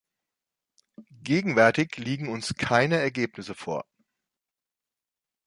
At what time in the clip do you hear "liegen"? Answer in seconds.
1.97-2.27